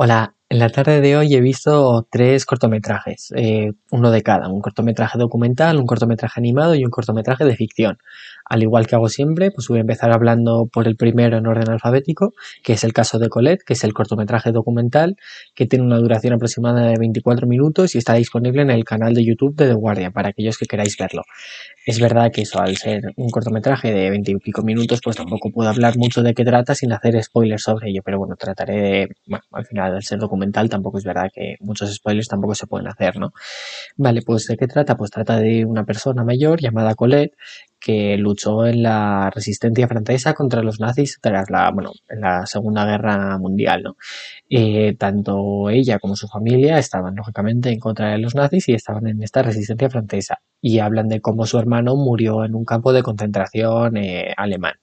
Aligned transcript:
Hola, 0.00 0.37
en 0.50 0.60
la 0.60 0.70
tarde 0.70 1.02
de 1.02 1.14
hoy 1.14 1.34
he 1.34 1.42
visto 1.42 2.06
tres 2.10 2.46
cortometrajes, 2.46 3.32
eh, 3.36 3.72
uno 3.90 4.10
de 4.10 4.22
cada, 4.22 4.48
un 4.48 4.62
cortometraje 4.62 5.18
documental, 5.18 5.76
un 5.76 5.84
cortometraje 5.84 6.40
animado 6.40 6.74
y 6.74 6.84
un 6.84 6.90
cortometraje 6.90 7.44
de 7.44 7.54
ficción. 7.54 7.98
Al 8.46 8.62
igual 8.62 8.86
que 8.86 8.94
hago 8.94 9.10
siempre, 9.10 9.50
pues 9.50 9.68
voy 9.68 9.76
a 9.76 9.80
empezar 9.82 10.10
hablando 10.10 10.66
por 10.72 10.88
el 10.88 10.96
primero 10.96 11.36
en 11.36 11.46
orden 11.46 11.68
alfabético, 11.68 12.32
que 12.62 12.72
es 12.72 12.82
el 12.82 12.94
caso 12.94 13.18
de 13.18 13.28
Colette, 13.28 13.62
que 13.62 13.74
es 13.74 13.84
el 13.84 13.92
cortometraje 13.92 14.50
documental, 14.50 15.16
que 15.54 15.66
tiene 15.66 15.84
una 15.84 15.98
duración 15.98 16.32
aproximada 16.32 16.86
de 16.86 16.96
24 16.98 17.46
minutos 17.46 17.94
y 17.94 17.98
está 17.98 18.14
disponible 18.14 18.62
en 18.62 18.70
el 18.70 18.84
canal 18.84 19.12
de 19.12 19.26
YouTube 19.26 19.54
de 19.54 19.68
The 19.68 19.74
Guardian, 19.74 20.12
para 20.12 20.30
aquellos 20.30 20.56
que 20.56 20.64
queráis 20.64 20.96
verlo. 20.96 21.24
Es 21.84 22.00
verdad 22.00 22.30
que 22.32 22.42
eso, 22.42 22.58
al 22.58 22.76
ser 22.78 23.02
un 23.16 23.28
cortometraje 23.28 23.92
de 23.92 24.08
20 24.08 24.30
y 24.30 24.34
pico 24.36 24.62
minutos, 24.62 25.00
pues 25.04 25.16
tampoco 25.16 25.50
puedo 25.50 25.68
hablar 25.68 25.98
mucho 25.98 26.22
de 26.22 26.32
qué 26.32 26.44
trata 26.44 26.74
sin 26.74 26.92
hacer 26.92 27.22
spoilers 27.22 27.62
sobre 27.62 27.90
ello, 27.90 28.00
pero 28.02 28.18
bueno, 28.18 28.36
trataré 28.36 28.80
de, 28.80 29.08
bueno, 29.26 29.44
al 29.52 29.66
final, 29.66 29.94
al 29.94 30.02
ser 30.02 30.18
documental, 30.18 30.37
tampoco 30.68 30.98
es 30.98 31.04
verdad 31.04 31.30
que 31.32 31.56
muchos 31.60 31.94
spoilers 31.94 32.28
tampoco 32.28 32.54
se 32.54 32.66
pueden 32.66 32.88
hacer, 32.88 33.18
¿no? 33.18 33.32
Vale, 33.96 34.22
pues 34.22 34.46
¿de 34.46 34.56
qué 34.56 34.66
trata? 34.66 34.96
Pues 34.96 35.10
trata 35.10 35.38
de 35.38 35.64
una 35.64 35.84
persona 35.84 36.24
mayor 36.24 36.60
llamada 36.60 36.94
Colette 36.94 37.34
que 37.80 38.16
luchó 38.16 38.66
en 38.66 38.82
la 38.82 39.30
resistencia 39.30 39.86
francesa 39.86 40.34
contra 40.34 40.62
los 40.62 40.80
nazis 40.80 41.18
tras 41.20 41.48
la, 41.50 41.70
bueno, 41.70 41.92
en 42.08 42.20
la 42.20 42.44
Segunda 42.46 42.84
Guerra 42.84 43.38
Mundial, 43.38 43.82
¿no? 43.84 43.96
Eh, 44.50 44.96
tanto 44.98 45.70
ella 45.70 45.98
como 45.98 46.16
su 46.16 46.26
familia 46.28 46.78
estaban 46.78 47.14
lógicamente 47.14 47.70
en 47.70 47.78
contra 47.78 48.10
de 48.10 48.18
los 48.18 48.34
nazis 48.34 48.68
y 48.68 48.74
estaban 48.74 49.06
en 49.06 49.22
esta 49.22 49.42
resistencia 49.42 49.90
francesa 49.90 50.40
y 50.60 50.80
hablan 50.80 51.08
de 51.08 51.20
cómo 51.20 51.46
su 51.46 51.58
hermano 51.58 51.94
murió 51.96 52.44
en 52.44 52.54
un 52.54 52.64
campo 52.64 52.92
de 52.92 53.02
concentración 53.02 53.96
eh, 53.96 54.34
alemán. 54.36 54.74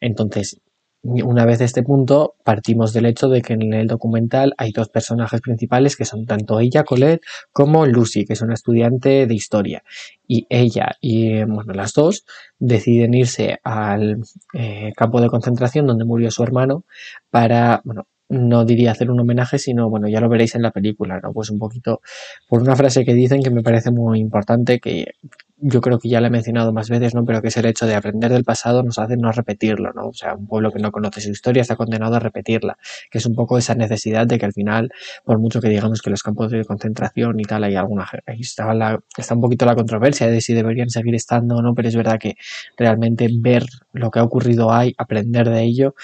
Entonces, 0.00 0.60
una 1.02 1.44
vez 1.44 1.58
de 1.58 1.64
este 1.64 1.82
punto, 1.82 2.36
partimos 2.44 2.92
del 2.92 3.06
hecho 3.06 3.28
de 3.28 3.42
que 3.42 3.54
en 3.54 3.72
el 3.72 3.88
documental 3.88 4.54
hay 4.56 4.70
dos 4.70 4.88
personajes 4.88 5.40
principales 5.40 5.96
que 5.96 6.04
son 6.04 6.26
tanto 6.26 6.60
ella, 6.60 6.84
Colette, 6.84 7.22
como 7.52 7.86
Lucy, 7.86 8.24
que 8.24 8.34
es 8.34 8.42
una 8.42 8.54
estudiante 8.54 9.26
de 9.26 9.34
historia. 9.34 9.82
Y 10.28 10.46
ella 10.48 10.92
y, 11.00 11.42
bueno, 11.44 11.72
las 11.72 11.92
dos 11.92 12.24
deciden 12.58 13.14
irse 13.14 13.58
al 13.64 14.22
eh, 14.54 14.92
campo 14.96 15.20
de 15.20 15.28
concentración 15.28 15.86
donde 15.86 16.04
murió 16.04 16.30
su 16.30 16.42
hermano 16.42 16.84
para, 17.30 17.82
bueno, 17.84 18.06
no 18.32 18.64
diría 18.64 18.92
hacer 18.92 19.10
un 19.10 19.20
homenaje, 19.20 19.58
sino, 19.58 19.90
bueno, 19.90 20.08
ya 20.08 20.18
lo 20.20 20.28
veréis 20.30 20.54
en 20.54 20.62
la 20.62 20.70
película, 20.70 21.20
¿no? 21.22 21.32
Pues 21.34 21.50
un 21.50 21.58
poquito 21.58 22.00
por 22.48 22.62
una 22.62 22.74
frase 22.74 23.04
que 23.04 23.12
dicen 23.12 23.42
que 23.42 23.50
me 23.50 23.62
parece 23.62 23.90
muy 23.90 24.20
importante, 24.20 24.80
que 24.80 25.12
yo 25.58 25.82
creo 25.82 25.98
que 25.98 26.08
ya 26.08 26.20
la 26.20 26.28
he 26.28 26.30
mencionado 26.30 26.72
más 26.72 26.88
veces, 26.88 27.14
¿no? 27.14 27.26
Pero 27.26 27.42
que 27.42 27.48
es 27.48 27.56
el 27.58 27.66
hecho 27.66 27.86
de 27.86 27.94
aprender 27.94 28.32
del 28.32 28.42
pasado 28.42 28.82
nos 28.82 28.98
hace 28.98 29.18
no 29.18 29.30
repetirlo, 29.32 29.92
¿no? 29.92 30.08
O 30.08 30.12
sea, 30.14 30.34
un 30.34 30.46
pueblo 30.46 30.72
que 30.72 30.78
no 30.78 30.90
conoce 30.90 31.20
su 31.20 31.30
historia 31.30 31.60
está 31.60 31.76
condenado 31.76 32.16
a 32.16 32.20
repetirla, 32.20 32.78
que 33.10 33.18
es 33.18 33.26
un 33.26 33.34
poco 33.34 33.58
esa 33.58 33.74
necesidad 33.74 34.26
de 34.26 34.38
que 34.38 34.46
al 34.46 34.54
final, 34.54 34.90
por 35.26 35.38
mucho 35.38 35.60
que 35.60 35.68
digamos 35.68 36.00
que 36.00 36.08
los 36.08 36.22
campos 36.22 36.50
de 36.50 36.64
concentración 36.64 37.38
y 37.38 37.44
tal, 37.44 37.64
hay 37.64 37.76
alguna, 37.76 38.08
ahí 38.26 38.40
está, 38.40 38.72
la, 38.72 38.98
está 39.14 39.34
un 39.34 39.42
poquito 39.42 39.66
la 39.66 39.74
controversia 39.74 40.26
de 40.28 40.40
si 40.40 40.54
deberían 40.54 40.88
seguir 40.88 41.14
estando 41.14 41.56
o 41.56 41.62
no, 41.62 41.74
pero 41.74 41.88
es 41.88 41.96
verdad 41.96 42.18
que 42.18 42.36
realmente 42.78 43.28
ver 43.30 43.64
lo 43.92 44.10
que 44.10 44.20
ha 44.20 44.24
ocurrido 44.24 44.72
ahí, 44.72 44.94
aprender 44.96 45.50
de 45.50 45.62
ello, 45.62 45.94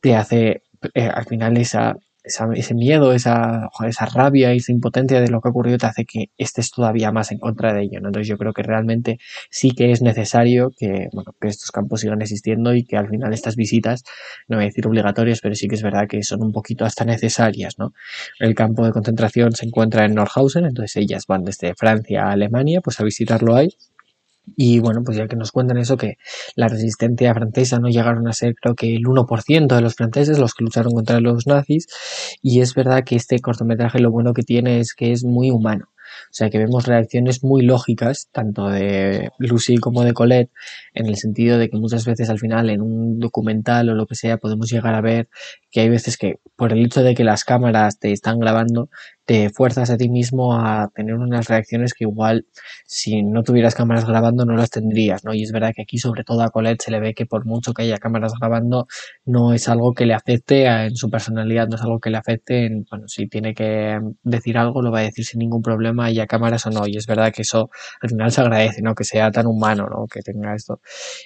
te 0.00 0.16
hace 0.16 0.62
eh, 0.94 1.08
al 1.08 1.24
final 1.26 1.56
esa 1.56 1.96
ese 2.24 2.74
miedo, 2.74 3.12
esa, 3.12 3.68
esa 3.86 4.06
rabia, 4.06 4.52
esa 4.52 4.72
impotencia 4.72 5.20
de 5.20 5.28
lo 5.28 5.40
que 5.40 5.48
ha 5.48 5.50
ocurrido 5.50 5.76
te 5.76 5.86
hace 5.86 6.04
que 6.06 6.30
estés 6.38 6.70
todavía 6.70 7.12
más 7.12 7.30
en 7.32 7.38
contra 7.38 7.74
de 7.74 7.82
ello. 7.82 7.98
Entonces 7.98 8.26
yo 8.26 8.38
creo 8.38 8.52
que 8.54 8.62
realmente 8.62 9.18
sí 9.50 9.72
que 9.72 9.92
es 9.92 10.00
necesario 10.00 10.70
que, 10.76 11.08
bueno, 11.12 11.34
que 11.38 11.48
estos 11.48 11.70
campos 11.70 12.00
sigan 12.00 12.22
existiendo 12.22 12.74
y 12.74 12.84
que 12.84 12.96
al 12.96 13.08
final 13.08 13.32
estas 13.34 13.56
visitas, 13.56 14.04
no 14.48 14.56
voy 14.56 14.64
a 14.64 14.68
decir 14.68 14.86
obligatorias, 14.86 15.40
pero 15.42 15.54
sí 15.54 15.68
que 15.68 15.74
es 15.74 15.82
verdad 15.82 16.08
que 16.08 16.22
son 16.22 16.42
un 16.42 16.52
poquito 16.52 16.86
hasta 16.86 17.04
necesarias. 17.04 17.74
¿no? 17.78 17.92
El 18.38 18.54
campo 18.54 18.86
de 18.86 18.92
concentración 18.92 19.52
se 19.52 19.66
encuentra 19.66 20.06
en 20.06 20.14
Nordhausen, 20.14 20.64
entonces 20.64 20.96
ellas 20.96 21.26
van 21.26 21.44
desde 21.44 21.74
Francia 21.74 22.24
a 22.24 22.32
Alemania 22.32 22.80
pues 22.80 23.00
a 23.00 23.04
visitarlo 23.04 23.54
ahí 23.54 23.68
y 24.56 24.78
bueno, 24.78 25.02
pues 25.04 25.16
ya 25.16 25.26
que 25.26 25.36
nos 25.36 25.52
cuentan 25.52 25.78
eso, 25.78 25.96
que 25.96 26.16
la 26.54 26.68
resistencia 26.68 27.34
francesa 27.34 27.78
no 27.78 27.88
llegaron 27.88 28.28
a 28.28 28.32
ser 28.32 28.54
creo 28.54 28.74
que 28.74 28.94
el 28.94 29.04
1% 29.04 29.74
de 29.74 29.80
los 29.80 29.94
franceses 29.94 30.38
los 30.38 30.54
que 30.54 30.64
lucharon 30.64 30.92
contra 30.92 31.20
los 31.20 31.46
nazis. 31.46 31.86
Y 32.42 32.60
es 32.60 32.74
verdad 32.74 33.04
que 33.04 33.16
este 33.16 33.40
cortometraje 33.40 33.98
lo 34.00 34.10
bueno 34.10 34.34
que 34.34 34.42
tiene 34.42 34.80
es 34.80 34.94
que 34.94 35.12
es 35.12 35.24
muy 35.24 35.50
humano. 35.50 35.88
O 36.30 36.36
sea 36.36 36.50
que 36.50 36.58
vemos 36.58 36.86
reacciones 36.86 37.42
muy 37.42 37.62
lógicas, 37.62 38.28
tanto 38.32 38.68
de 38.68 39.30
Lucy 39.38 39.78
como 39.78 40.04
de 40.04 40.12
Colette, 40.12 40.50
en 40.92 41.06
el 41.06 41.16
sentido 41.16 41.58
de 41.58 41.68
que 41.68 41.76
muchas 41.76 42.04
veces 42.04 42.30
al 42.30 42.38
final 42.38 42.70
en 42.70 42.82
un 42.82 43.18
documental 43.18 43.88
o 43.88 43.94
lo 43.94 44.06
que 44.06 44.14
sea 44.14 44.38
podemos 44.38 44.70
llegar 44.70 44.94
a 44.94 45.00
ver 45.00 45.28
que 45.70 45.80
hay 45.80 45.88
veces 45.88 46.16
que 46.16 46.36
por 46.56 46.72
el 46.72 46.84
hecho 46.84 47.02
de 47.02 47.14
que 47.14 47.24
las 47.24 47.44
cámaras 47.44 47.98
te 47.98 48.12
están 48.12 48.38
grabando, 48.38 48.88
te 49.24 49.50
fuerzas 49.50 49.90
a 49.90 49.96
ti 49.96 50.08
mismo 50.08 50.54
a 50.54 50.90
tener 50.94 51.14
unas 51.14 51.48
reacciones 51.48 51.94
que 51.94 52.04
igual 52.04 52.46
si 52.86 53.22
no 53.22 53.42
tuvieras 53.42 53.74
cámaras 53.74 54.06
grabando 54.06 54.44
no 54.44 54.54
las 54.54 54.70
tendrías, 54.70 55.24
¿no? 55.24 55.34
Y 55.34 55.42
es 55.42 55.52
verdad 55.52 55.72
que 55.74 55.82
aquí 55.82 55.98
sobre 55.98 56.24
todo 56.24 56.42
a 56.42 56.50
Colette 56.50 56.82
se 56.82 56.90
le 56.90 57.00
ve 57.00 57.14
que 57.14 57.26
por 57.26 57.46
mucho 57.46 57.72
que 57.72 57.82
haya 57.82 57.98
cámaras 57.98 58.32
grabando 58.38 58.86
no 59.24 59.52
es 59.54 59.68
algo 59.68 59.94
que 59.94 60.06
le 60.06 60.14
afecte 60.14 60.66
en 60.66 60.94
su 60.96 61.10
personalidad, 61.10 61.68
no 61.68 61.76
es 61.76 61.82
algo 61.82 62.00
que 62.00 62.10
le 62.10 62.18
afecte 62.18 62.66
en, 62.66 62.84
bueno, 62.90 63.08
si 63.08 63.26
tiene 63.28 63.54
que 63.54 63.98
decir 64.22 64.58
algo 64.58 64.82
lo 64.82 64.90
va 64.92 65.00
a 65.00 65.02
decir 65.02 65.24
sin 65.24 65.38
ningún 65.38 65.62
problema, 65.62 66.06
haya 66.06 66.26
cámaras 66.26 66.66
o 66.66 66.70
no, 66.70 66.86
y 66.86 66.96
es 66.96 67.06
verdad 67.06 67.32
que 67.32 67.42
eso 67.42 67.70
al 68.02 68.10
final 68.10 68.30
se 68.32 68.40
agradece, 68.42 68.82
¿no? 68.82 68.94
Que 68.94 69.04
sea 69.04 69.30
tan 69.30 69.46
humano, 69.46 69.88
¿no? 69.88 70.06
Que 70.06 70.20
tenga 70.22 70.54
esto. 70.54 70.80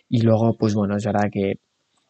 Y 0.08 0.22
luego, 0.22 0.56
pues 0.56 0.74
bueno, 0.74 0.96
es 0.96 1.04
verdad 1.04 1.28
que 1.32 1.56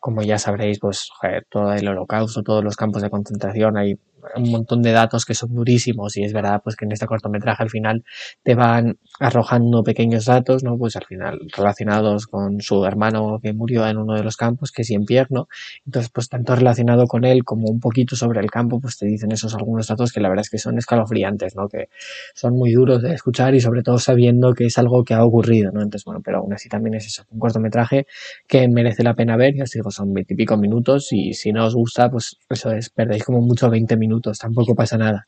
como 0.00 0.22
ya 0.22 0.38
sabréis, 0.38 0.78
pues 0.78 1.10
todo 1.50 1.72
el 1.72 1.88
holocausto, 1.88 2.42
todos 2.42 2.62
los 2.62 2.76
campos 2.76 3.02
de 3.02 3.10
concentración, 3.10 3.76
hay 3.76 3.96
un 4.36 4.50
montón 4.50 4.82
de 4.82 4.92
datos 4.92 5.24
que 5.24 5.34
son 5.34 5.54
durísimos 5.54 6.16
y 6.16 6.24
es 6.24 6.32
verdad 6.32 6.60
pues 6.62 6.76
que 6.76 6.84
en 6.84 6.92
este 6.92 7.06
cortometraje 7.06 7.62
al 7.62 7.70
final 7.70 8.04
te 8.42 8.54
van 8.54 8.98
arrojando 9.20 9.82
pequeños 9.82 10.26
datos, 10.26 10.62
¿no? 10.64 10.76
Pues 10.76 10.96
al 10.96 11.04
final 11.04 11.38
relacionados 11.56 12.26
con 12.26 12.60
su 12.60 12.84
hermano 12.84 13.38
que 13.42 13.52
murió 13.52 13.86
en 13.86 13.96
uno 13.96 14.14
de 14.14 14.22
los 14.22 14.36
campos, 14.36 14.70
que 14.72 14.82
es 14.82 14.88
Pierno. 15.06 15.48
Entonces, 15.86 16.10
pues 16.12 16.28
tanto 16.28 16.54
relacionado 16.54 17.06
con 17.06 17.24
él 17.24 17.44
como 17.44 17.68
un 17.68 17.80
poquito 17.80 18.16
sobre 18.16 18.40
el 18.40 18.50
campo, 18.50 18.80
pues 18.80 18.98
te 18.98 19.06
dicen 19.06 19.32
esos 19.32 19.54
algunos 19.54 19.86
datos 19.86 20.12
que 20.12 20.20
la 20.20 20.28
verdad 20.28 20.42
es 20.42 20.50
que 20.50 20.58
son 20.58 20.78
escalofriantes, 20.78 21.56
¿no? 21.56 21.68
Que 21.68 21.88
son 22.34 22.54
muy 22.54 22.72
duros 22.72 23.02
de 23.02 23.12
escuchar 23.12 23.54
y 23.54 23.60
sobre 23.60 23.82
todo 23.82 23.98
sabiendo 23.98 24.52
que 24.54 24.66
es 24.66 24.78
algo 24.78 25.04
que 25.04 25.14
ha 25.14 25.24
ocurrido, 25.24 25.70
¿no? 25.72 25.82
Entonces, 25.82 26.04
bueno, 26.04 26.20
pero 26.24 26.38
aún 26.38 26.52
así 26.52 26.68
también 26.68 26.94
es 26.94 27.06
eso, 27.06 27.24
un 27.30 27.38
cortometraje 27.38 28.06
que 28.46 28.68
merece 28.68 29.02
la 29.02 29.14
pena 29.14 29.36
ver, 29.36 29.54
ya 29.56 29.64
os 29.64 29.70
digo, 29.70 29.90
son 29.90 30.12
veintipico 30.12 30.56
minutos 30.56 31.08
y 31.12 31.32
si 31.34 31.52
no 31.52 31.66
os 31.66 31.74
gusta, 31.74 32.10
pues 32.10 32.36
eso 32.48 32.70
es, 32.72 32.90
perdéis 32.90 33.24
como 33.24 33.40
mucho 33.40 33.70
20 33.70 33.96
minutos 33.96 34.17
tampoco 34.20 34.74
pasa 34.74 34.96
nada. 34.98 35.26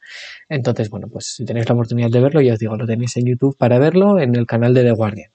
Entonces, 0.48 0.90
bueno, 0.90 1.08
pues 1.10 1.26
si 1.26 1.44
tenéis 1.44 1.68
la 1.68 1.74
oportunidad 1.74 2.10
de 2.10 2.20
verlo, 2.20 2.40
ya 2.40 2.54
os 2.54 2.58
digo, 2.58 2.76
lo 2.76 2.86
tenéis 2.86 3.16
en 3.16 3.26
YouTube 3.26 3.56
para 3.56 3.78
verlo 3.78 4.18
en 4.18 4.34
el 4.34 4.46
canal 4.46 4.74
de 4.74 4.82
The 4.84 4.92
Guardian. 4.92 5.30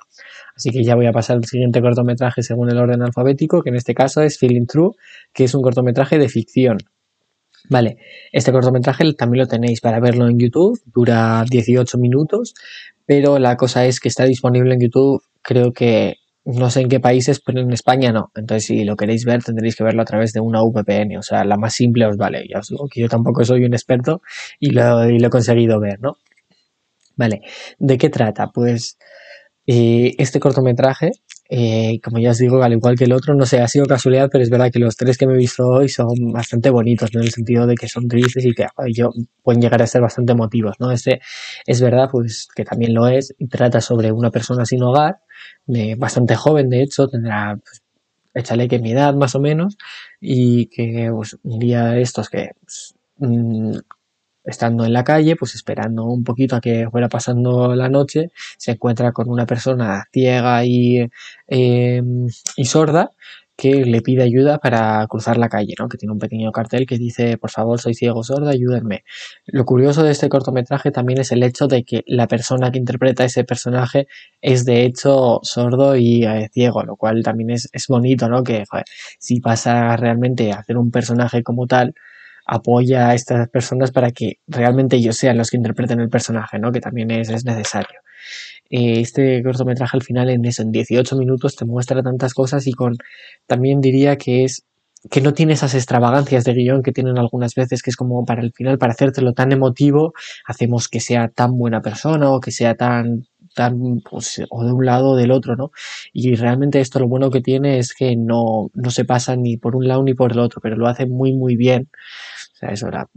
Así 0.55 0.69
que 0.69 0.83
ya 0.83 0.95
voy 0.95 1.05
a 1.05 1.11
pasar 1.11 1.37
al 1.37 1.45
siguiente 1.45 1.81
cortometraje 1.81 2.41
según 2.41 2.69
el 2.69 2.77
orden 2.77 3.01
alfabético, 3.01 3.61
que 3.61 3.69
en 3.69 3.75
este 3.75 3.93
caso 3.93 4.21
es 4.21 4.37
Feeling 4.37 4.67
True, 4.67 4.91
que 5.33 5.43
es 5.45 5.53
un 5.53 5.61
cortometraje 5.61 6.17
de 6.17 6.29
ficción. 6.29 6.77
Vale, 7.69 7.97
este 8.31 8.51
cortometraje 8.51 9.13
también 9.13 9.43
lo 9.43 9.47
tenéis 9.47 9.81
para 9.81 9.99
verlo 9.99 10.27
en 10.27 10.37
YouTube, 10.37 10.79
dura 10.85 11.43
18 11.49 11.97
minutos, 11.97 12.53
pero 13.05 13.39
la 13.39 13.57
cosa 13.57 13.85
es 13.85 13.99
que 13.99 14.07
está 14.07 14.25
disponible 14.25 14.73
en 14.75 14.81
YouTube 14.81 15.23
creo 15.45 15.71
que 15.71 16.15
no 16.45 16.69
sé 16.69 16.81
en 16.81 16.89
qué 16.89 16.99
países, 16.99 17.41
pero 17.43 17.59
en 17.59 17.71
España 17.73 18.11
no. 18.11 18.31
Entonces, 18.35 18.65
si 18.65 18.83
lo 18.83 18.95
queréis 18.95 19.25
ver, 19.25 19.43
tendréis 19.43 19.75
que 19.75 19.83
verlo 19.83 20.03
a 20.03 20.05
través 20.05 20.31
de 20.31 20.39
una 20.39 20.61
VPN. 20.61 21.17
O 21.17 21.23
sea, 21.23 21.43
la 21.43 21.57
más 21.57 21.73
simple 21.73 22.05
os 22.05 22.17
vale. 22.17 22.45
Ya 22.47 22.61
que 22.91 23.01
yo 23.01 23.09
tampoco 23.09 23.43
soy 23.43 23.65
un 23.65 23.73
experto 23.73 24.21
y 24.59 24.69
lo, 24.71 25.09
y 25.09 25.19
lo 25.19 25.27
he 25.27 25.29
conseguido 25.31 25.79
ver, 25.79 25.99
¿no? 26.01 26.17
Vale, 27.15 27.41
¿de 27.79 27.97
qué 27.97 28.09
trata? 28.09 28.51
Pues 28.53 28.97
eh, 29.67 30.13
este 30.19 30.39
cortometraje, 30.39 31.11
eh, 31.49 31.99
como 32.03 32.19
ya 32.19 32.31
os 32.31 32.37
digo, 32.39 32.63
al 32.63 32.73
igual 32.73 32.97
que 32.97 33.03
el 33.05 33.13
otro, 33.13 33.35
no 33.35 33.45
sé, 33.45 33.59
ha 33.59 33.67
sido 33.67 33.85
casualidad, 33.85 34.29
pero 34.31 34.43
es 34.43 34.49
verdad 34.49 34.71
que 34.71 34.79
los 34.79 34.95
tres 34.95 35.17
que 35.17 35.27
me 35.27 35.33
he 35.33 35.37
visto 35.37 35.67
hoy 35.67 35.89
son 35.89 36.07
bastante 36.33 36.69
bonitos, 36.71 37.13
¿no? 37.13 37.19
En 37.21 37.27
el 37.27 37.31
sentido 37.31 37.67
de 37.67 37.75
que 37.75 37.87
son 37.87 38.07
tristes 38.07 38.45
y 38.45 38.53
que 38.53 38.65
yo, 38.93 39.11
pueden 39.43 39.61
llegar 39.61 39.81
a 39.81 39.87
ser 39.87 40.01
bastante 40.01 40.31
emotivos, 40.33 40.75
¿no? 40.79 40.91
Este 40.91 41.21
es 41.67 41.81
verdad, 41.81 42.09
pues 42.11 42.47
que 42.55 42.63
también 42.63 42.93
lo 42.93 43.07
es, 43.07 43.33
y 43.37 43.47
trata 43.47 43.81
sobre 43.81 44.11
una 44.11 44.31
persona 44.31 44.65
sin 44.65 44.81
hogar, 44.83 45.17
bastante 45.97 46.35
joven, 46.35 46.69
de 46.69 46.81
hecho, 46.83 47.07
tendrá, 47.07 47.57
pues, 47.63 47.81
échale 48.33 48.67
que 48.67 48.79
mi 48.79 48.91
edad 48.91 49.13
más 49.15 49.35
o 49.35 49.39
menos, 49.39 49.77
y 50.19 50.67
que 50.67 51.09
pues, 51.13 51.37
un 51.43 51.59
día 51.59 51.97
estos 51.99 52.29
que 52.29 52.51
pues, 52.61 52.95
mm, 53.17 53.77
estando 54.45 54.85
en 54.85 54.93
la 54.93 55.03
calle, 55.03 55.35
pues 55.35 55.55
esperando 55.55 56.05
un 56.05 56.23
poquito 56.23 56.55
a 56.55 56.61
que 56.61 56.87
fuera 56.89 57.09
pasando 57.09 57.75
la 57.75 57.89
noche, 57.89 58.31
se 58.57 58.71
encuentra 58.71 59.11
con 59.11 59.29
una 59.29 59.45
persona 59.45 60.05
ciega 60.11 60.65
y, 60.65 61.07
em, 61.47 62.27
y 62.57 62.65
sorda 62.65 63.11
que 63.57 63.85
le 63.85 64.01
pide 64.01 64.23
ayuda 64.23 64.57
para 64.57 65.05
cruzar 65.07 65.37
la 65.37 65.49
calle, 65.49 65.75
¿no? 65.79 65.87
Que 65.87 65.97
tiene 65.97 66.11
un 66.13 66.19
pequeño 66.19 66.51
cartel 66.51 66.85
que 66.85 66.97
dice, 66.97 67.37
por 67.37 67.51
favor, 67.51 67.79
soy 67.79 67.93
ciego 67.93 68.23
sorda, 68.23 68.51
ayúdenme. 68.51 69.03
Lo 69.45 69.65
curioso 69.65 70.03
de 70.03 70.11
este 70.11 70.29
cortometraje 70.29 70.91
también 70.91 71.19
es 71.19 71.31
el 71.31 71.43
hecho 71.43 71.67
de 71.67 71.83
que 71.83 72.03
la 72.07 72.27
persona 72.27 72.71
que 72.71 72.79
interpreta 72.79 73.23
ese 73.23 73.43
personaje 73.45 74.07
es 74.41 74.65
de 74.65 74.83
hecho 74.85 75.39
sordo 75.43 75.95
y 75.95 76.25
eh, 76.25 76.49
ciego, 76.53 76.83
lo 76.83 76.97
cual 76.97 77.23
también 77.23 77.51
es, 77.51 77.69
es 77.71 77.87
bonito, 77.87 78.27
¿no? 78.29 78.43
Que 78.43 78.65
si 79.19 79.39
pasa 79.39 79.95
realmente 79.95 80.51
a 80.51 80.57
hacer 80.59 80.77
un 80.77 80.91
personaje 80.91 81.43
como 81.43 81.65
tal, 81.67 81.95
apoya 82.45 83.09
a 83.09 83.15
estas 83.15 83.49
personas 83.49 83.91
para 83.91 84.11
que 84.11 84.39
realmente 84.47 84.97
ellos 84.97 85.17
sean 85.17 85.37
los 85.37 85.49
que 85.49 85.57
interpreten 85.57 85.99
el 85.99 86.09
personaje, 86.09 86.59
¿no? 86.59 86.71
Que 86.71 86.81
también 86.81 87.11
es, 87.11 87.29
es 87.29 87.45
necesario. 87.45 87.99
Eh, 88.69 88.99
este 88.99 89.43
cortometraje 89.43 89.97
al 89.97 90.03
final 90.03 90.29
en 90.29 90.45
eso, 90.45 90.63
en 90.63 90.71
18 90.71 91.15
minutos 91.17 91.55
te 91.55 91.65
muestra 91.65 92.01
tantas 92.01 92.33
cosas 92.33 92.65
y 92.67 92.73
con 92.73 92.97
también 93.47 93.79
diría 93.79 94.17
que 94.17 94.43
es 94.43 94.63
que 95.11 95.21
no 95.21 95.33
tiene 95.33 95.53
esas 95.53 95.75
extravagancias 95.75 96.43
de 96.45 96.53
guion 96.53 96.81
que 96.81 96.91
tienen 96.91 97.17
algunas 97.19 97.53
veces, 97.53 97.83
que 97.83 97.91
es 97.91 97.95
como 97.95 98.25
para 98.25 98.41
el 98.41 98.51
final, 98.53 98.79
para 98.79 98.93
hacértelo 98.93 99.33
tan 99.33 99.51
emotivo, 99.51 100.13
hacemos 100.45 100.87
que 100.87 100.99
sea 100.99 101.27
tan 101.27 101.57
buena 101.57 101.81
persona 101.81 102.31
o 102.31 102.39
que 102.39 102.51
sea 102.51 102.75
tan, 102.75 103.27
tan, 103.55 104.01
pues, 104.01 104.41
o 104.49 104.63
de 104.63 104.71
un 104.73 104.85
lado 104.85 105.11
o 105.11 105.15
del 105.15 105.31
otro, 105.31 105.55
¿no? 105.55 105.71
Y 106.13 106.35
realmente 106.35 106.79
esto 106.81 106.99
lo 106.99 107.07
bueno 107.07 107.31
que 107.31 107.41
tiene 107.41 107.79
es 107.79 107.93
que 107.95 108.15
no, 108.15 108.69
no 108.73 108.91
se 108.91 109.05
pasa 109.05 109.35
ni 109.35 109.57
por 109.57 109.75
un 109.75 109.87
lado 109.87 110.03
ni 110.03 110.13
por 110.13 110.33
el 110.33 110.39
otro, 110.39 110.61
pero 110.61 110.75
lo 110.77 110.87
hace 110.87 111.07
muy, 111.07 111.33
muy 111.33 111.55
bien. 111.55 111.89
O 112.53 112.57
sea, 112.57 112.69
eso 112.69 112.87
era 112.87 113.07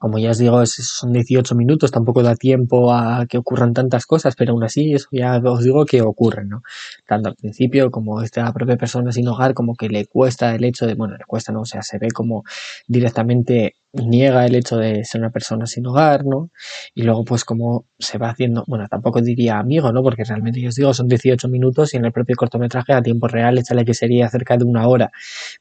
como 0.00 0.18
ya 0.18 0.30
os 0.30 0.38
digo, 0.38 0.64
son 0.64 1.12
18 1.12 1.54
minutos, 1.54 1.90
tampoco 1.90 2.22
da 2.22 2.34
tiempo 2.34 2.90
a 2.90 3.26
que 3.28 3.36
ocurran 3.36 3.74
tantas 3.74 4.06
cosas, 4.06 4.34
pero 4.34 4.52
aún 4.52 4.64
así 4.64 4.94
eso 4.94 5.08
ya 5.12 5.36
os 5.44 5.62
digo 5.62 5.84
que 5.84 6.00
ocurren, 6.00 6.48
¿no? 6.48 6.62
Tanto 7.06 7.28
al 7.28 7.36
principio 7.36 7.90
como 7.90 8.22
esta 8.22 8.50
propia 8.54 8.78
persona 8.78 9.12
sin 9.12 9.28
hogar, 9.28 9.52
como 9.52 9.74
que 9.74 9.90
le 9.90 10.06
cuesta 10.06 10.54
el 10.54 10.64
hecho 10.64 10.86
de, 10.86 10.94
bueno, 10.94 11.18
le 11.18 11.24
cuesta, 11.26 11.52
¿no? 11.52 11.60
O 11.60 11.64
sea, 11.66 11.82
se 11.82 11.98
ve 11.98 12.08
como 12.12 12.44
directamente 12.88 13.74
niega 13.92 14.46
el 14.46 14.54
hecho 14.54 14.78
de 14.78 15.04
ser 15.04 15.20
una 15.20 15.30
persona 15.30 15.66
sin 15.66 15.86
hogar, 15.86 16.24
¿no? 16.24 16.50
Y 16.94 17.02
luego 17.02 17.24
pues 17.26 17.44
como 17.44 17.84
se 17.98 18.16
va 18.16 18.30
haciendo, 18.30 18.64
bueno, 18.66 18.86
tampoco 18.88 19.20
diría 19.20 19.58
amigo, 19.58 19.92
¿no? 19.92 20.02
Porque 20.02 20.24
realmente 20.24 20.62
yo 20.62 20.70
os 20.70 20.76
digo, 20.76 20.94
son 20.94 21.08
18 21.08 21.46
minutos 21.48 21.92
y 21.92 21.98
en 21.98 22.06
el 22.06 22.12
propio 22.12 22.36
cortometraje 22.36 22.94
a 22.94 23.02
tiempo 23.02 23.28
real 23.28 23.58
échale 23.58 23.84
que 23.84 23.92
sería 23.92 24.30
cerca 24.30 24.56
de 24.56 24.64
una 24.64 24.88
hora. 24.88 25.10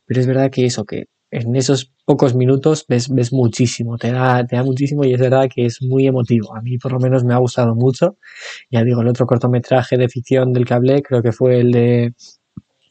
Pero 0.06 0.22
es 0.22 0.28
verdad 0.28 0.50
que 0.50 0.66
eso, 0.66 0.86
que 0.86 1.08
en 1.32 1.56
esos 1.56 1.94
pocos 2.06 2.36
minutos 2.36 2.86
ves, 2.88 3.10
ves 3.10 3.32
muchísimo, 3.32 3.98
te 3.98 4.12
da, 4.12 4.46
te 4.46 4.56
da 4.56 4.64
muchísimo 4.64 5.04
y 5.04 5.14
es 5.14 5.20
verdad 5.20 5.48
que 5.54 5.66
es 5.66 5.82
muy 5.82 6.08
emotivo. 6.08 6.56
A 6.56 6.62
mí 6.62 6.78
por 6.78 6.92
lo 6.92 7.00
menos 7.00 7.24
me 7.24 7.34
ha 7.34 7.38
gustado 7.38 7.76
mucho. 7.76 8.18
Ya 8.72 8.84
digo, 8.84 9.02
el 9.02 9.08
otro 9.08 9.28
cortometraje 9.28 9.98
de 9.98 10.10
ficción 10.10 10.54
del 10.54 10.66
hablé 10.72 11.02
creo 11.02 11.22
que 11.22 11.32
fue 11.32 11.60
el 11.60 11.72
de 11.72 12.14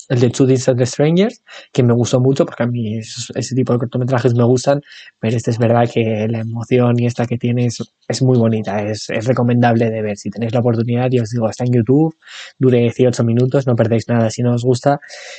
el 0.09 0.21
de 0.21 0.31
Two 0.31 0.47
the 0.47 0.87
Strangers, 0.87 1.43
que 1.73 1.83
me 1.83 1.93
gustó 1.93 2.19
mucho 2.21 2.47
porque 2.47 2.63
a 2.63 2.67
mí 2.67 2.99
ese 2.99 3.55
tipo 3.55 3.73
de 3.75 3.79
cortometrajes 3.79 4.35
me 4.35 4.45
gustan, 4.45 4.81
pero 5.21 5.37
este 5.37 5.51
es 5.51 5.59
verdad 5.59 5.89
que 5.93 6.27
la 6.29 6.41
emoción 6.41 6.99
y 6.99 7.07
esta 7.07 7.27
que 7.27 7.37
tiene 7.37 7.67
es, 7.67 8.23
muy 8.23 8.39
bonita, 8.39 8.83
es, 8.83 9.11
es, 9.11 9.27
recomendable 9.27 9.91
de 9.91 10.03
ver. 10.03 10.17
Si 10.17 10.31
tenéis 10.31 10.55
la 10.55 10.61
oportunidad, 10.61 11.09
y 11.11 11.21
os 11.21 11.31
digo, 11.31 11.49
está 11.49 11.65
en 11.65 11.73
YouTube, 11.73 12.17
dure 12.59 12.81
18 12.81 13.23
minutos, 13.23 13.67
no 13.67 13.77
perdéis 13.77 14.09
nada 14.09 14.31
si 14.31 14.43
no 14.43 14.55
os 14.55 14.65
gusta 14.65 14.99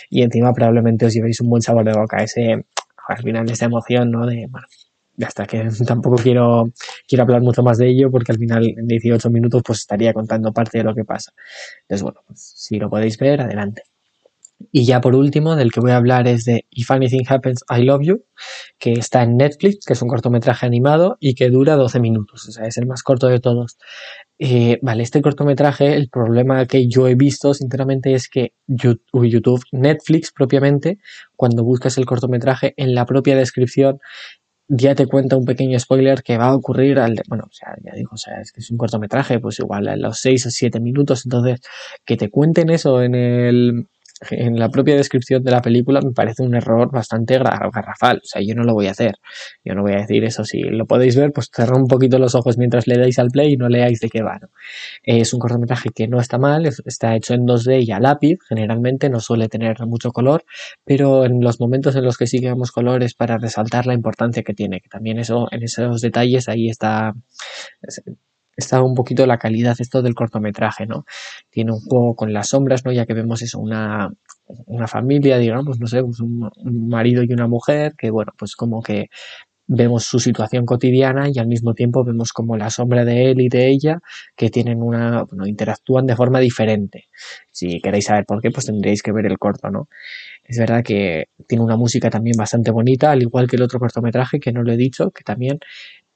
y 0.09 0.21
encima 0.21 0.53
probablemente 0.53 1.07
os 1.07 1.13
llevéis 1.13 1.41
un 1.41 1.49
buen 1.49 1.61
sabor 1.63 1.85
de 1.85 1.93
boca. 1.93 2.23
Ese, 2.23 2.65
al 3.09 3.23
final 3.23 3.50
esta 3.50 3.65
emoción, 3.65 4.11
¿no? 4.11 4.25
De, 4.25 4.47
bueno, 4.50 4.67
hasta 5.25 5.45
que 5.45 5.67
tampoco 5.88 6.17
quiero, 6.17 6.71
quiero 7.07 7.23
hablar 7.23 7.41
mucho 7.41 7.63
más 7.63 7.77
de 7.77 7.89
ello 7.89 8.09
porque 8.11 8.31
al 8.31 8.38
final 8.38 8.65
en 8.65 8.88
18 8.88 9.29
minutos 9.29 9.61
pues 9.65 9.79
estaría 9.79 10.13
contando 10.13 10.51
parte 10.51 10.77
de 10.77 10.83
lo 10.83 10.94
que 10.94 11.03
pasa. 11.03 11.33
Entonces, 11.81 12.03
bueno, 12.03 12.21
pues, 12.27 12.53
si 12.56 12.77
lo 12.77 12.89
podéis 12.89 13.17
ver, 13.17 13.41
adelante. 13.41 13.83
Y 14.71 14.85
ya 14.85 15.00
por 15.00 15.15
último, 15.15 15.56
del 15.56 15.71
que 15.71 15.79
voy 15.79 15.91
a 15.91 15.95
hablar 15.95 16.27
es 16.27 16.44
de 16.44 16.65
If 16.69 16.91
Anything 16.91 17.23
Happens, 17.27 17.63
I 17.69 17.83
Love 17.83 18.01
You, 18.03 18.25
que 18.77 18.91
está 18.91 19.23
en 19.23 19.38
Netflix, 19.38 19.85
que 19.85 19.94
es 19.94 20.01
un 20.01 20.09
cortometraje 20.09 20.65
animado 20.65 21.17
y 21.21 21.33
que 21.33 21.50
dura 21.50 21.77
12 21.77 22.00
minutos, 22.01 22.47
o 22.50 22.51
sea, 22.51 22.65
es 22.65 22.77
el 22.77 22.85
más 22.85 23.01
corto 23.01 23.27
de 23.27 23.39
todos. 23.39 23.77
Eh, 24.41 24.80
vale, 24.81 25.03
este 25.03 25.21
cortometraje, 25.21 25.95
el 25.95 26.07
problema 26.07 26.65
que 26.65 26.88
yo 26.88 27.09
he 27.09 27.15
visto, 27.15 27.53
sinceramente, 27.53 28.13
es 28.13 28.30
que 28.30 28.53
YouTube, 28.68 29.65
Netflix 29.74 30.31
propiamente, 30.31 30.97
cuando 31.36 31.65
buscas 31.65 31.97
el 31.97 32.06
cortometraje, 32.06 32.74
en 32.77 32.95
la 32.95 33.06
propia 33.06 33.36
descripción 33.36 34.00
ya 34.69 34.94
te 34.95 35.07
cuenta 35.07 35.36
un 35.36 35.45
pequeño 35.45 35.80
spoiler 35.80 36.21
que 36.21 36.38
va 36.38 36.50
a 36.50 36.56
ocurrir 36.56 37.00
al, 37.00 37.19
bueno, 37.27 37.45
o 37.50 37.51
sea, 37.51 37.75
ya 37.83 37.91
digo, 37.95 38.12
o 38.13 38.18
sea, 38.18 38.39
es 38.39 38.51
que 38.51 38.62
es 38.62 38.69
un 38.69 38.77
cortometraje, 38.77 39.39
pues 39.39 39.59
igual 39.59 39.88
a 39.88 39.95
los 39.95 40.19
6 40.19 40.45
o 40.45 40.51
7 40.51 40.80
minutos, 40.80 41.25
entonces, 41.25 41.59
que 42.06 42.18
te 42.18 42.30
cuenten 42.30 42.69
eso 42.69 43.01
en 43.01 43.15
el, 43.15 43.88
en 44.31 44.60
la 44.60 44.69
propia 44.69 44.95
descripción 44.95 45.44
de 45.44 45.51
la 45.51 45.62
película 45.62 46.01
me 46.01 46.12
parece 46.12 46.44
un 46.44 46.56
error 46.56 46.92
bastante 46.92 47.38
garrafal. 47.38 48.18
O 48.18 48.27
sea, 48.27 48.42
yo 48.42 48.56
no 48.56 48.63
lo 48.63 48.74
voy 48.74 48.88
a 48.88 48.92
hacer. 48.92 49.16
Yo 49.63 49.75
no 49.75 49.81
voy 49.81 49.94
a 49.94 49.98
decir 49.98 50.24
eso. 50.24 50.44
Si 50.44 50.62
lo 50.62 50.86
podéis 50.86 51.16
ver, 51.16 51.31
pues 51.31 51.50
cerrad 51.54 51.77
un 51.77 51.88
poquito 51.88 52.19
los 52.19 52.36
ojos 52.36 52.57
mientras 52.57 52.88
le 52.88 52.98
dais 52.98 53.19
al 53.19 53.30
play 53.30 53.54
y 53.54 53.57
no 53.57 53.69
leáis 53.69 54.00
de 54.00 54.10
qué 54.10 54.21
va. 54.21 54.39
Es 55.04 55.33
un 55.33 55.39
cortometraje 55.39 55.89
que 55.89 56.07
no 56.07 56.19
está 56.19 56.38
mal, 56.38 56.66
está 56.66 57.16
hecho 57.16 57.33
en 57.33 57.45
2D 57.45 57.86
y 57.86 57.92
a 57.92 58.00
lápiz. 58.00 58.38
Generalmente 58.48 59.10
no 59.10 59.19
suele 59.19 59.48
tener 59.48 59.77
mucho 59.86 60.12
color, 60.12 60.44
pero 60.83 61.25
en 61.25 61.42
los 61.42 61.60
momentos 61.60 61.95
en 61.95 62.04
los 62.04 62.18
que 62.18 62.27
sí 62.27 62.39
que 62.39 62.48
vemos 62.48 62.71
colores 62.71 63.13
para 63.13 63.38
resaltar 63.38 63.86
la 63.86 63.94
importancia 63.94 64.44
que 64.44 64.54
tiene, 64.54 64.81
que 64.81 64.89
también 64.89 65.19
eso, 65.19 65.48
en 65.51 65.63
esos 65.63 66.01
detalles 66.01 66.50
ahí 66.50 66.69
está 66.69 67.13
está 68.59 68.81
un 68.83 68.94
poquito 68.94 69.25
la 69.25 69.38
calidad 69.38 69.75
esto 69.79 70.01
del 70.01 70.15
cortometraje, 70.15 70.85
¿no? 70.85 71.06
Tiene 71.50 71.71
un 71.71 71.79
juego 71.79 72.15
con 72.15 72.33
las 72.33 72.50
sombras, 72.50 72.85
¿no? 72.85 72.91
Ya 72.91 73.06
que 73.06 73.13
vemos 73.13 73.41
eso, 73.41 73.59
una, 73.59 74.09
una 74.67 74.88
familia, 74.88 75.38
digamos, 75.38 75.79
no 75.79 75.88
sé, 75.88 76.01
pues 76.03 76.19
un, 76.19 76.50
marido 76.89 77.23
y 77.23 77.31
una 77.33 77.47
mujer, 77.47 77.94
que 77.97 78.11
bueno, 78.11 78.31
pues 78.38 78.56
como 78.56 78.81
que 78.81 79.07
vemos 79.71 80.06
su 80.06 80.19
situación 80.19 80.65
cotidiana 80.65 81.29
y 81.31 81.38
al 81.38 81.47
mismo 81.47 81.73
tiempo 81.75 82.03
vemos 82.03 82.33
como 82.33 82.57
la 82.57 82.71
sombra 82.71 83.06
de 83.06 83.29
él 83.29 83.39
y 83.39 83.50
de 83.50 83.67
ella 83.67 84.00
que 84.35 84.50
tienen 84.50 84.81
una, 84.81 85.25
bueno, 85.25 85.45
interactúan 85.45 86.07
de 86.07 86.15
forma 86.15 86.39
diferente. 86.39 87.06
Si 87.51 87.79
queréis 87.79 88.06
saber 88.06 88.25
por 88.25 88.41
qué, 88.41 88.50
pues 88.50 88.65
tendréis 88.65 89.03
que 89.03 89.11
ver 89.11 89.27
el 89.27 89.38
corto, 89.38 89.69
¿no? 89.69 89.88
Es 90.44 90.57
verdad 90.57 90.81
que 90.83 91.25
tiene 91.47 91.63
una 91.63 91.77
música 91.77 92.09
también 92.09 92.33
bastante 92.35 92.71
bonita, 92.71 93.11
al 93.11 93.21
igual 93.21 93.47
que 93.47 93.57
el 93.57 93.61
otro 93.61 93.79
cortometraje, 93.79 94.39
que 94.39 94.51
no 94.51 94.63
lo 94.63 94.73
he 94.73 94.77
dicho, 94.77 95.11
que 95.11 95.23
también 95.23 95.59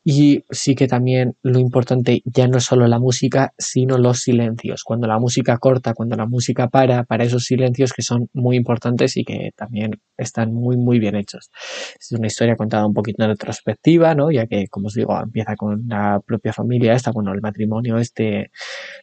y 0.04 0.44
sí 0.50 0.76
que 0.76 0.88
también 0.88 1.36
lo 1.44 1.60
importante 1.60 2.22
ya 2.26 2.48
no 2.48 2.58
es 2.58 2.66
solo 2.66 2.88
la 2.88 3.00
música, 3.00 3.54
sino 3.58 3.98
los 3.98 4.20
silencios. 4.22 4.84
Cuando 4.84 5.08
la 5.08 5.18
música 5.18 5.58
corta, 5.58 5.94
cuando 5.94 6.18
la 6.18 6.26
música 6.26 6.68
para, 6.68 7.04
para 7.06 7.24
esos 7.24 7.46
silencios 7.46 7.94
que 7.94 8.02
son 8.02 8.30
muy 8.34 8.58
importantes 8.58 9.16
y 9.16 9.24
que 9.24 9.52
también 9.56 10.02
están 10.18 10.54
muy, 10.54 10.76
muy 10.76 11.00
bien 11.00 11.16
hechos. 11.16 11.52
Es 12.00 12.12
una 12.12 12.28
historia 12.28 12.56
contada 12.58 12.86
un 12.86 12.94
poquito 12.94 13.24
en 13.24 13.30
retrospectiva, 13.30 14.14
¿no? 14.14 14.30
Ya 14.30 14.46
que, 14.46 14.68
como 14.68 14.88
os 14.88 14.94
digo, 14.94 15.18
empieza 15.18 15.56
con 15.56 15.88
la 15.88 16.20
propia 16.26 16.52
familia 16.52 16.94
esta, 16.94 17.12
bueno, 17.12 17.32
el 17.34 17.42
matrimonio 17.42 17.98
este, 17.98 18.52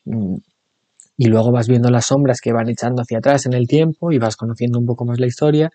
mm, 0.04 0.36
y 1.16 1.26
luego 1.26 1.52
vas 1.52 1.68
viendo 1.68 1.90
las 1.90 2.06
sombras 2.06 2.40
que 2.40 2.50
van 2.52 2.70
echando 2.70 3.02
hacia 3.02 3.18
atrás 3.18 3.44
en 3.44 3.52
el 3.52 3.66
tiempo 3.68 4.10
y 4.10 4.18
vas 4.18 4.36
conociendo 4.36 4.78
un 4.78 4.86
poco 4.86 5.04
más 5.04 5.20
la 5.20 5.26
historia 5.26 5.70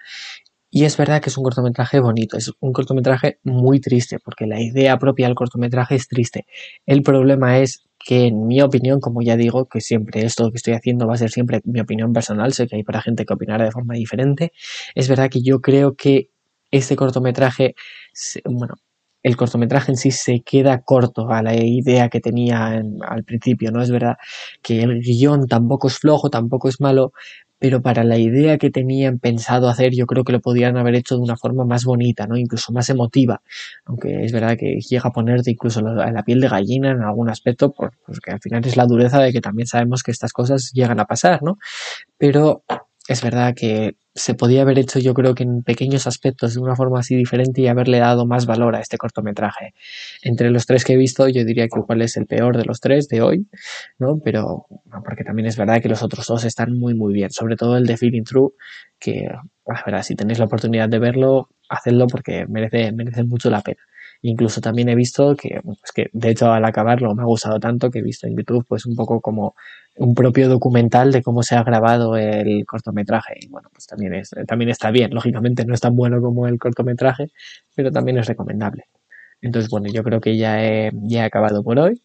y 0.76 0.84
es 0.84 0.98
verdad 0.98 1.22
que 1.22 1.30
es 1.30 1.38
un 1.38 1.46
cortometraje 1.46 2.02
bonito, 2.02 2.36
es 2.36 2.52
un 2.60 2.74
cortometraje 2.74 3.40
muy 3.44 3.80
triste, 3.80 4.20
porque 4.20 4.46
la 4.46 4.60
idea 4.60 5.00
propia 5.00 5.28
del 5.28 5.34
cortometraje 5.34 5.96
es 5.96 6.10
triste. 6.10 6.48
El 6.86 7.02
problema 7.02 7.60
es 7.60 7.86
que, 7.98 8.26
en 8.26 8.46
mi 8.46 8.62
opinión, 8.62 9.00
como 9.00 9.22
ya 9.22 9.38
digo, 9.38 9.70
que 9.70 9.80
siempre 9.80 10.26
esto 10.26 10.52
que 10.52 10.58
estoy 10.58 10.74
haciendo 10.74 11.08
va 11.08 11.14
a 11.14 11.18
ser 11.18 11.32
siempre 11.32 11.62
mi 11.64 11.80
opinión 11.80 12.12
personal, 12.12 12.52
sé 12.52 12.68
que 12.68 12.76
hay 12.76 12.84
para 12.84 13.02
gente 13.02 13.24
que 13.24 13.34
opinará 13.34 13.64
de 13.64 13.72
forma 13.72 13.94
diferente, 13.94 14.52
es 14.96 15.08
verdad 15.08 15.30
que 15.30 15.42
yo 15.42 15.62
creo 15.62 15.96
que 15.96 16.30
este 16.72 16.98
cortometraje, 16.98 17.76
bueno, 18.44 18.74
el 19.24 19.38
cortometraje 19.38 19.94
en 19.94 19.98
sí 19.98 20.12
se 20.12 20.42
queda 20.42 20.82
corto 20.82 21.32
a 21.32 21.42
la 21.42 21.56
idea 21.56 22.10
que 22.10 22.20
tenía 22.20 22.82
al 23.08 23.24
principio, 23.24 23.72
¿no? 23.72 23.82
Es 23.82 23.90
verdad 23.90 24.18
que 24.62 24.84
el 24.84 25.00
guion 25.00 25.48
tampoco 25.48 25.88
es 25.88 25.98
flojo, 25.98 26.30
tampoco 26.30 26.68
es 26.68 26.82
malo, 26.82 27.14
pero 27.60 27.82
para 27.82 28.04
la 28.04 28.18
idea 28.18 28.58
que 28.58 28.70
tenían 28.70 29.20
pensado 29.20 29.70
hacer 29.70 29.94
yo 29.94 30.06
creo 30.06 30.24
que 30.24 30.34
lo 30.34 30.42
podían 30.42 30.78
haber 30.78 30.96
hecho 30.96 31.16
de 31.16 31.22
una 31.22 31.38
forma 31.38 31.66
más 31.66 31.86
bonita, 31.86 32.28
¿no? 32.28 32.38
Incluso 32.38 32.74
más 32.74 32.90
emotiva, 32.90 33.42
aunque 33.86 34.26
es 34.26 34.32
verdad 34.32 34.58
que 34.58 34.80
llega 34.80 35.10
a 35.10 35.14
ponerte 35.14 35.52
incluso 35.52 35.82
la, 35.82 36.12
la 36.12 36.24
piel 36.24 36.42
de 36.42 36.50
gallina 36.50 36.92
en 36.92 37.02
algún 37.02 37.30
aspecto, 37.30 37.72
porque 37.72 38.32
al 38.32 38.40
final 38.40 38.66
es 38.66 38.78
la 38.78 38.86
dureza 38.86 39.20
de 39.20 39.32
que 39.32 39.42
también 39.42 39.68
sabemos 39.68 40.04
que 40.04 40.12
estas 40.12 40.34
cosas 40.34 40.72
llegan 40.74 41.00
a 41.00 41.06
pasar, 41.06 41.44
¿no? 41.44 41.58
Pero 42.18 42.64
es 43.08 43.22
verdad 43.22 43.54
que 43.56 43.96
se 44.16 44.34
podía 44.34 44.62
haber 44.62 44.80
hecho 44.80 45.00
yo 45.00 45.14
creo 45.14 45.36
que 45.36 45.44
en 45.44 45.62
pequeños 45.62 46.08
aspectos 46.08 46.54
de 46.56 46.62
una 46.62 46.76
forma 46.76 47.00
así 47.00 47.16
diferente 47.16 47.62
y 47.62 47.68
haberle 47.68 48.00
dado 48.00 48.26
más 48.26 48.46
valor 48.46 48.76
a 48.76 48.80
este 48.80 48.98
cortometraje. 48.98 49.74
Entre 50.24 50.50
los 50.50 50.66
tres 50.66 50.84
que 50.84 50.94
he 50.94 50.98
visto 50.98 51.28
yo 51.28 51.44
diría 51.44 51.68
que 51.68 51.80
igual 51.80 52.02
es 52.02 52.18
el 52.18 52.26
peor 52.26 52.58
de 52.58 52.66
los 52.66 52.80
tres 52.80 53.08
de 53.08 53.22
hoy, 53.22 53.48
¿no? 54.00 54.20
Pero 54.24 54.66
porque 55.06 55.24
también 55.24 55.48
es 55.48 55.58
verdad 55.58 55.82
que 55.82 55.90
los 55.90 56.02
otros 56.02 56.26
dos 56.28 56.46
están 56.46 56.78
muy 56.78 56.96
muy 56.96 57.14
bien, 57.14 57.30
sobre 57.32 57.56
todo 57.56 57.78
el 57.78 57.86
de 57.86 57.98
Feeling 57.98 58.24
True, 58.24 58.52
que 59.00 59.28
la 59.68 59.84
verdad 59.86 60.04
si 60.04 60.16
tenéis 60.16 60.40
la 60.40 60.46
oportunidad 60.46 60.90
de 60.90 61.00
verlo, 61.00 61.50
hacedlo 61.70 62.08
porque 62.08 62.46
merece, 62.48 62.92
merece 62.92 63.24
mucho 63.24 63.50
la 63.50 63.62
pena. 63.62 63.82
Incluso 64.22 64.62
también 64.62 64.90
he 64.90 64.96
visto 64.96 65.36
que, 65.36 65.60
pues 65.64 65.92
que 65.94 66.10
de 66.14 66.30
hecho 66.32 66.52
al 66.52 66.66
acabarlo 66.66 67.14
me 67.16 67.22
ha 67.24 67.26
gustado 67.26 67.60
tanto 67.60 67.92
que 67.92 68.00
he 68.00 68.02
visto 68.02 68.28
en 68.28 68.36
YouTube 68.38 68.66
pues 68.68 68.86
un 68.86 68.96
poco 68.96 69.22
como 69.22 69.56
un 69.98 70.14
propio 70.16 70.50
documental 70.50 71.12
de 71.12 71.22
cómo 71.24 71.44
se 71.44 71.56
ha 71.56 71.64
grabado 71.64 72.18
el 72.18 72.66
cortometraje. 72.66 73.36
Y 73.42 73.48
bueno, 73.48 73.70
pues 73.74 73.86
también, 73.88 74.14
es, 74.16 74.32
también 74.48 74.70
está 74.70 74.92
bien. 74.92 75.14
Lógicamente 75.14 75.66
no 75.66 75.74
es 75.74 75.82
tan 75.82 75.96
bueno 75.96 76.22
como 76.22 76.48
el 76.48 76.60
cortometraje, 76.60 77.28
pero 77.76 77.92
también 77.92 78.18
es 78.18 78.28
recomendable. 78.28 78.86
Entonces, 79.42 79.70
bueno, 79.70 79.88
yo 79.94 80.04
creo 80.04 80.22
que 80.22 80.38
ya 80.38 80.64
he, 80.66 80.92
ya 81.04 81.26
acabado 81.26 81.64
por 81.64 81.80
hoy. 81.80 82.02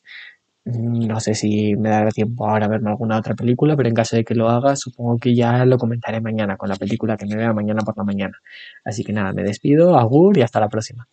Mm, 0.64 1.06
No 1.08 1.20
sé 1.20 1.34
si 1.34 1.76
me 1.76 1.90
dará 1.90 2.10
tiempo 2.10 2.48
ahora 2.48 2.66
a 2.66 2.68
verme 2.68 2.90
alguna 2.90 3.18
otra 3.18 3.34
película, 3.34 3.76
pero 3.76 3.88
en 3.88 3.94
caso 3.94 4.16
de 4.16 4.24
que 4.24 4.34
lo 4.34 4.48
haga, 4.50 4.76
supongo 4.76 5.18
que 5.18 5.34
ya 5.34 5.64
lo 5.66 5.78
comentaré 5.78 6.20
mañana 6.20 6.56
con 6.56 6.68
la 6.68 6.76
película 6.76 7.16
que 7.16 7.26
me 7.26 7.36
vea 7.36 7.52
mañana 7.52 7.82
por 7.82 7.96
la 7.96 8.04
mañana. 8.04 8.38
Así 8.84 9.04
que 9.04 9.12
nada, 9.12 9.32
me 9.32 9.42
despido, 9.42 9.98
agur 9.98 10.38
y 10.38 10.42
hasta 10.42 10.60
la 10.60 10.68
próxima. 10.68 11.08